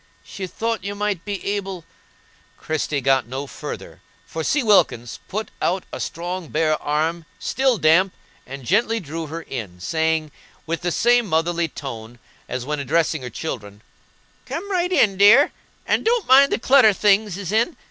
She 0.23 0.47
thought 0.47 0.83
you 0.83 0.95
might 0.95 1.23
be 1.25 1.45
able"— 1.45 1.85
Christie 2.57 3.01
got 3.01 3.27
no 3.27 3.45
further, 3.45 4.01
for 4.25 4.43
C. 4.43 4.63
Wilkins 4.63 5.19
put 5.27 5.51
out 5.61 5.83
a 5.93 5.99
strong 5.99 6.47
bare 6.47 6.81
arm, 6.81 7.25
still 7.37 7.77
damp, 7.77 8.11
and 8.47 8.65
gently 8.65 8.99
drew 8.99 9.27
her 9.27 9.43
in, 9.43 9.79
saying, 9.79 10.31
with 10.65 10.81
the 10.81 10.91
same 10.91 11.27
motherly 11.27 11.67
tone 11.67 12.17
as 12.49 12.65
when 12.65 12.79
addressing 12.79 13.21
her 13.21 13.29
children, 13.29 13.83
"Come 14.47 14.71
right 14.71 14.91
in, 14.91 15.17
dear, 15.17 15.51
and 15.85 16.03
don't 16.03 16.25
mind 16.27 16.51
the 16.51 16.57
clutter 16.57 16.93
things 16.93 17.37
is 17.37 17.51
in. 17.51 17.77